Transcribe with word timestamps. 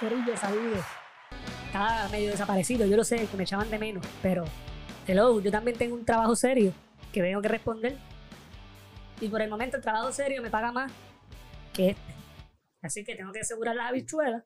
Corillo, 0.00 0.36
saludos. 0.36 0.84
Estaba 1.66 2.08
medio 2.08 2.30
desaparecido, 2.30 2.86
yo 2.86 2.96
lo 2.96 3.02
sé, 3.02 3.26
que 3.26 3.36
me 3.36 3.42
echaban 3.42 3.68
de 3.68 3.78
menos, 3.80 4.06
pero 4.22 4.44
hello, 5.08 5.40
yo 5.40 5.50
también 5.50 5.76
tengo 5.76 5.96
un 5.96 6.04
trabajo 6.04 6.36
serio 6.36 6.72
que 7.12 7.20
tengo 7.20 7.42
que 7.42 7.48
responder. 7.48 7.98
Y 9.20 9.28
por 9.28 9.42
el 9.42 9.50
momento 9.50 9.76
el 9.76 9.82
trabajo 9.82 10.12
serio 10.12 10.40
me 10.40 10.50
paga 10.50 10.70
más 10.70 10.92
que 11.74 11.90
este. 11.90 12.14
Así 12.80 13.02
que 13.04 13.16
tengo 13.16 13.32
que 13.32 13.40
asegurar 13.40 13.74
las 13.74 13.88
habichuelas 13.88 14.44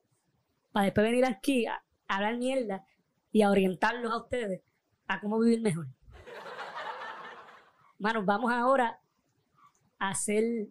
para 0.71 0.85
después 0.85 1.05
venir 1.05 1.23
aquí 1.23 1.67
a, 1.67 1.83
hablar 2.07 2.37
mierda 2.37 2.87
y 3.31 3.43
a 3.43 3.51
orientarlos 3.51 4.11
a 4.11 4.17
ustedes 4.17 4.61
a 5.07 5.19
cómo 5.19 5.39
vivir 5.39 5.61
mejor. 5.61 5.87
Manos, 7.99 8.25
vamos 8.25 8.51
ahora 8.51 8.99
a 9.99 10.09
hacer 10.09 10.67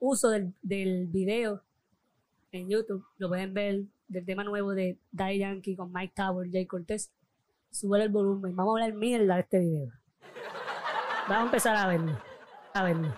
uso 0.00 0.28
del 0.28 1.06
video 1.06 1.63
en 2.54 2.68
YouTube. 2.68 3.04
Lo 3.18 3.28
pueden 3.28 3.52
ver 3.52 3.82
del 4.08 4.24
tema 4.24 4.44
nuevo 4.44 4.72
de 4.72 4.98
Die 5.10 5.38
Yankee 5.38 5.76
con 5.76 5.92
Mike 5.92 6.14
Tower, 6.14 6.48
Jay 6.50 6.66
Cortez. 6.66 7.12
Sube 7.70 8.02
el 8.02 8.08
volumen. 8.08 8.54
Vamos 8.54 8.72
a 8.72 8.84
hablar 8.84 8.98
mierda 8.98 9.34
de 9.34 9.40
este 9.40 9.58
video. 9.58 9.92
Vamos 11.28 11.42
a 11.42 11.46
empezar 11.46 11.76
a 11.76 11.86
verlo. 11.86 12.18
A 12.72 12.82
verlo. 12.84 13.14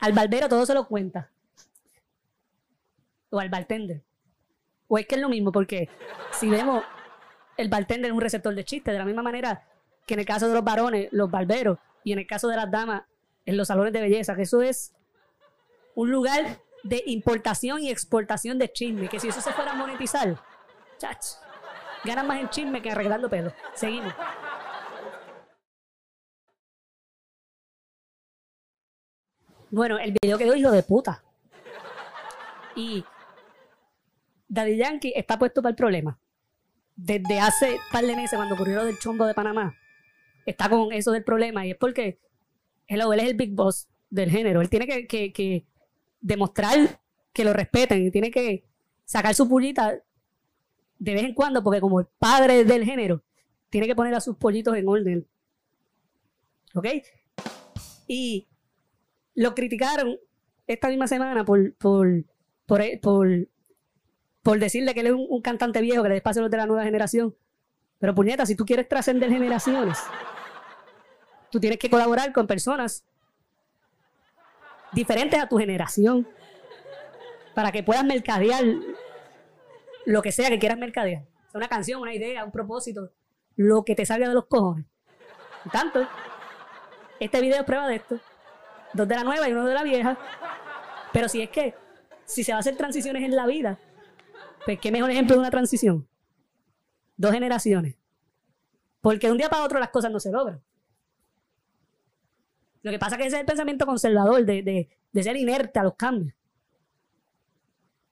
Al 0.00 0.12
barbero 0.12 0.48
todo 0.48 0.66
se 0.66 0.74
lo 0.74 0.86
cuenta. 0.86 1.30
O 3.30 3.40
al 3.40 3.48
bartender. 3.48 4.02
O 4.88 4.98
es 4.98 5.06
que 5.06 5.14
es 5.14 5.20
lo 5.20 5.28
mismo, 5.28 5.50
porque 5.50 5.88
si 6.32 6.48
vemos, 6.48 6.84
el 7.56 7.68
bartender 7.68 8.10
es 8.10 8.14
un 8.14 8.20
receptor 8.20 8.54
de 8.54 8.64
chistes, 8.64 8.92
de 8.92 8.98
la 8.98 9.04
misma 9.06 9.22
manera 9.22 9.66
que 10.06 10.14
en 10.14 10.20
el 10.20 10.26
caso 10.26 10.46
de 10.46 10.54
los 10.54 10.62
varones, 10.62 11.08
los 11.10 11.30
barberos, 11.30 11.78
y 12.06 12.12
en 12.12 12.20
el 12.20 12.26
caso 12.28 12.46
de 12.46 12.54
las 12.54 12.70
damas, 12.70 13.02
en 13.46 13.56
los 13.56 13.66
salones 13.66 13.92
de 13.92 14.00
belleza, 14.00 14.36
que 14.36 14.42
eso 14.42 14.62
es 14.62 14.94
un 15.96 16.08
lugar 16.08 16.60
de 16.84 17.02
importación 17.06 17.82
y 17.82 17.90
exportación 17.90 18.60
de 18.60 18.72
chisme, 18.72 19.08
que 19.08 19.18
si 19.18 19.26
eso 19.26 19.40
se 19.40 19.52
fuera 19.52 19.72
a 19.72 19.74
monetizar, 19.74 20.40
chach, 20.98 21.26
ganan 22.04 22.28
más 22.28 22.38
en 22.38 22.48
chisme 22.48 22.80
que 22.80 22.92
arreglando 22.92 23.28
pelo. 23.28 23.52
Seguimos. 23.74 24.14
Bueno, 29.72 29.98
el 29.98 30.14
video 30.22 30.38
quedó 30.38 30.54
hijo 30.54 30.70
de 30.70 30.84
puta. 30.84 31.24
Y 32.76 33.04
Daddy 34.46 34.76
Yankee 34.76 35.12
está 35.16 35.40
puesto 35.40 35.60
para 35.60 35.70
el 35.70 35.76
problema. 35.76 36.20
Desde 36.94 37.40
hace 37.40 37.80
par 37.90 38.06
de 38.06 38.14
meses, 38.14 38.36
cuando 38.36 38.54
ocurrió 38.54 38.76
lo 38.76 38.84
del 38.84 39.00
chombo 39.00 39.26
de 39.26 39.34
Panamá, 39.34 39.76
está 40.46 40.70
con 40.70 40.92
eso 40.92 41.12
del 41.12 41.24
problema. 41.24 41.66
Y 41.66 41.72
es 41.72 41.76
porque 41.76 42.18
hello, 42.86 43.12
él 43.12 43.20
es 43.20 43.26
el 43.26 43.34
big 43.34 43.52
boss 43.54 43.88
del 44.08 44.30
género. 44.30 44.60
Él 44.60 44.70
tiene 44.70 44.86
que, 44.86 45.06
que- 45.32 45.66
demostrar 46.20 47.00
que 47.32 47.44
lo 47.44 47.52
respeten 47.52 48.06
y 48.06 48.10
tiene 48.10 48.30
que 48.30 48.64
sacar 49.04 49.34
su 49.34 49.48
pullita 49.48 50.02
de 50.98 51.14
vez 51.14 51.24
en 51.24 51.34
cuando, 51.34 51.62
porque 51.62 51.80
como 51.80 52.00
el 52.00 52.06
padre 52.18 52.64
del 52.64 52.84
género, 52.84 53.22
tiene 53.68 53.86
que 53.86 53.94
poner 53.94 54.14
a 54.14 54.20
sus 54.20 54.36
pollitos 54.36 54.74
en 54.76 54.88
orden. 54.88 55.26
¿Ok? 56.74 56.86
Y 58.08 58.46
lo 59.34 59.54
criticaron 59.54 60.18
esta 60.66 60.88
misma 60.88 61.06
semana 61.06 61.44
por, 61.44 61.74
por, 61.74 62.24
por, 62.64 62.82
por, 63.02 63.48
por 64.42 64.58
decirle 64.58 64.94
que 64.94 65.00
él 65.00 65.06
es 65.08 65.12
un, 65.12 65.26
un 65.28 65.42
cantante 65.42 65.80
viejo, 65.80 66.02
que 66.02 66.08
le 66.08 66.14
despacio 66.14 66.42
los 66.42 66.50
de 66.50 66.56
la 66.56 66.66
nueva 66.66 66.84
generación. 66.84 67.36
Pero 67.98 68.14
puñeta, 68.14 68.46
si 68.46 68.54
tú 68.56 68.64
quieres 68.64 68.88
trascender 68.88 69.30
generaciones, 69.30 69.98
tú 71.50 71.60
tienes 71.60 71.78
que 71.78 71.90
colaborar 71.90 72.32
con 72.32 72.46
personas 72.46 73.04
diferentes 74.92 75.40
a 75.40 75.48
tu 75.48 75.58
generación 75.58 76.26
para 77.54 77.72
que 77.72 77.82
puedas 77.82 78.04
mercadear 78.04 78.64
lo 80.04 80.22
que 80.22 80.32
sea 80.32 80.48
que 80.48 80.58
quieras 80.58 80.78
mercadear. 80.78 81.24
Una 81.52 81.68
canción, 81.68 82.00
una 82.00 82.14
idea, 82.14 82.44
un 82.44 82.52
propósito, 82.52 83.12
lo 83.56 83.84
que 83.84 83.94
te 83.94 84.06
salga 84.06 84.28
de 84.28 84.34
los 84.34 84.46
cojones. 84.46 84.86
Y 85.64 85.70
tanto, 85.70 86.06
este 87.18 87.40
video 87.40 87.58
es 87.58 87.64
prueba 87.64 87.88
de 87.88 87.96
esto. 87.96 88.20
Dos 88.92 89.08
de 89.08 89.14
la 89.16 89.24
nueva 89.24 89.48
y 89.48 89.52
uno 89.52 89.64
de 89.64 89.74
la 89.74 89.82
vieja. 89.82 90.18
Pero 91.12 91.28
si 91.28 91.42
es 91.42 91.50
que, 91.50 91.74
si 92.24 92.44
se 92.44 92.52
va 92.52 92.58
a 92.58 92.60
hacer 92.60 92.76
transiciones 92.76 93.22
en 93.22 93.34
la 93.34 93.46
vida, 93.46 93.78
pues 94.64 94.78
qué 94.78 94.92
mejor 94.92 95.10
ejemplo 95.10 95.34
de 95.34 95.40
una 95.40 95.50
transición. 95.50 96.06
Dos 97.16 97.32
generaciones. 97.32 97.96
Porque 99.00 99.26
de 99.26 99.32
un 99.32 99.38
día 99.38 99.48
para 99.48 99.64
otro 99.64 99.80
las 99.80 99.90
cosas 99.90 100.10
no 100.10 100.20
se 100.20 100.30
logran. 100.30 100.62
Lo 102.86 102.92
que 102.92 103.00
pasa 103.00 103.16
es 103.16 103.20
que 103.22 103.26
ese 103.26 103.34
es 103.38 103.40
el 103.40 103.46
pensamiento 103.46 103.84
conservador 103.84 104.44
de, 104.44 104.62
de- 105.12 105.22
ser 105.24 105.36
inerte 105.36 105.80
a 105.80 105.82
los 105.82 105.96
cambios. 105.96 106.36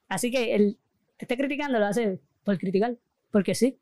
Así 0.08 0.32
que 0.32 0.56
el 0.56 0.80
que 1.16 1.26
esté 1.26 1.36
criticando 1.36 1.78
lo 1.78 1.86
hace 1.86 2.20
por 2.42 2.58
criticar, 2.58 2.96
porque 3.30 3.54
sí. 3.54 3.78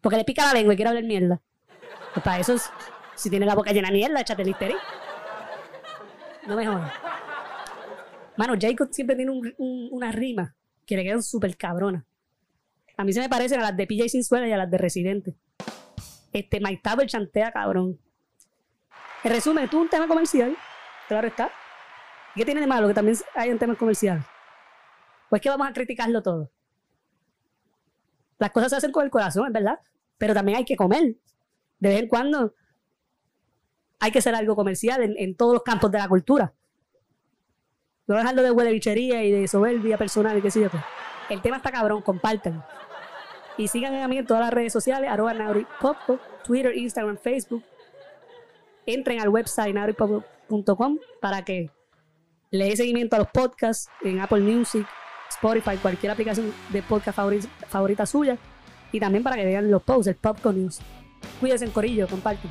Porque 0.00 0.16
le 0.16 0.24
pica 0.24 0.46
la 0.46 0.52
lengua 0.52 0.74
y 0.74 0.76
quiere 0.76 0.90
hablar 0.90 1.02
mierda. 1.02 1.42
Pues 2.14 2.22
para 2.24 2.38
eso, 2.38 2.52
es- 2.54 2.70
si 3.16 3.30
tiene 3.30 3.46
la 3.46 3.56
boca 3.56 3.72
llena 3.72 3.88
de 3.88 3.94
mierda, 3.94 4.20
échate 4.20 4.44
listerín. 4.44 4.76
No 6.46 6.54
me 6.54 6.64
jodas. 6.64 6.92
Mano, 8.36 8.54
Jacob 8.60 8.90
siempre 8.92 9.16
tiene 9.16 9.32
un- 9.32 9.52
un- 9.58 9.88
una 9.90 10.12
rima 10.12 10.54
que 10.86 10.96
le 10.96 11.02
quedan 11.02 11.24
súper 11.24 11.56
cabronas. 11.56 12.04
A 12.96 13.02
mí 13.02 13.12
se 13.12 13.18
me 13.18 13.28
parecen 13.28 13.58
a 13.58 13.64
las 13.64 13.76
de 13.76 13.88
PJ 13.88 14.08
Sinzuela 14.08 14.46
y 14.46 14.52
a 14.52 14.56
las 14.56 14.70
de 14.70 14.78
Residente. 14.78 15.34
Este, 16.32 16.60
Mike 16.60 16.80
Tower 16.80 17.08
chantea 17.08 17.50
cabrón. 17.50 17.98
En 19.24 19.32
resumen, 19.32 19.68
tú 19.68 19.80
un 19.80 19.88
tema 19.88 20.06
comercial, 20.06 20.56
claro 21.08 21.26
está. 21.26 21.50
¿Qué 22.34 22.44
tiene 22.44 22.60
de 22.60 22.66
malo 22.66 22.86
que 22.86 22.94
también 22.94 23.16
hay 23.34 23.50
un 23.50 23.58
tema 23.58 23.74
comercial? 23.74 24.24
Pues 25.28 25.42
que 25.42 25.48
vamos 25.48 25.68
a 25.68 25.72
criticarlo 25.72 26.22
todo. 26.22 26.50
Las 28.38 28.52
cosas 28.52 28.70
se 28.70 28.76
hacen 28.76 28.92
con 28.92 29.04
el 29.04 29.10
corazón, 29.10 29.46
es 29.46 29.52
verdad. 29.52 29.80
Pero 30.16 30.34
también 30.34 30.58
hay 30.58 30.64
que 30.64 30.76
comer. 30.76 31.16
De 31.78 31.88
vez 31.88 32.00
en 32.00 32.08
cuando 32.08 32.54
hay 34.00 34.12
que 34.12 34.20
hacer 34.20 34.34
algo 34.34 34.54
comercial 34.54 35.14
en, 35.16 35.36
todos 35.36 35.54
los 35.54 35.62
campos 35.62 35.90
de 35.90 35.98
la 35.98 36.08
cultura. 36.08 36.54
No 38.06 38.16
dejarlo 38.16 38.42
de 38.42 38.50
huelebichería 38.50 39.24
y 39.24 39.32
de 39.32 39.48
soberbia 39.48 39.98
personal 39.98 40.38
y 40.38 40.42
qué 40.42 40.50
sé 40.50 40.60
yo. 40.62 40.70
qué. 40.70 40.78
El 41.28 41.42
tema 41.42 41.58
está 41.58 41.70
cabrón, 41.70 42.02
compártanlo. 42.02 42.64
Y 43.56 43.68
sigan 43.68 43.94
a 43.96 44.08
mí 44.08 44.18
en 44.18 44.26
todas 44.26 44.44
las 44.44 44.52
redes 44.52 44.72
sociales, 44.72 45.10
arroba 45.10 45.34
nauripopco, 45.34 46.20
Twitter, 46.44 46.76
Instagram, 46.76 47.18
Facebook. 47.18 47.64
Entren 48.88 49.20
al 49.20 49.28
website 49.28 49.74
nauripopco.com 49.74 50.98
para 51.20 51.44
que 51.44 51.70
le 52.50 52.64
dé 52.64 52.76
seguimiento 52.76 53.16
a 53.16 53.18
los 53.18 53.28
podcasts 53.28 53.90
en 54.02 54.18
Apple 54.20 54.40
Music, 54.40 54.86
Spotify, 55.28 55.76
cualquier 55.76 56.12
aplicación 56.12 56.54
de 56.70 56.82
podcast 56.82 57.18
favori- 57.18 57.48
favorita 57.68 58.06
suya. 58.06 58.38
Y 58.90 58.98
también 58.98 59.22
para 59.22 59.36
que 59.36 59.44
vean 59.44 59.70
los 59.70 59.82
posts, 59.82 60.06
el 60.06 60.14
Popcorn 60.16 60.62
News. 60.62 60.78
Cuídense 61.38 61.66
en 61.66 61.70
corillo, 61.70 62.08
compartan. 62.08 62.50